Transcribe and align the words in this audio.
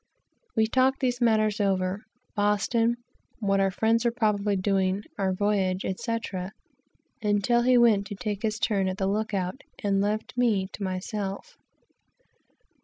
We 0.55 0.65
talked 0.65 0.99
these 0.99 1.21
matters 1.21 1.61
over, 1.61 2.01
Boston, 2.35 2.95
what 3.39 3.59
our 3.59 3.69
friends 3.69 4.03
were 4.03 4.09
probably 4.11 4.55
doing, 4.55 5.03
our 5.19 5.31
voyage, 5.31 5.85
etc., 5.85 6.53
until 7.21 7.61
he 7.61 7.77
went 7.77 8.07
to 8.07 8.15
take 8.15 8.41
his 8.41 8.57
turn 8.57 8.87
at 8.87 8.97
the 8.97 9.05
look 9.05 9.35
out, 9.35 9.61
and 9.83 10.01
left 10.01 10.35
me 10.35 10.67
to 10.73 10.81
myself. 10.81 11.55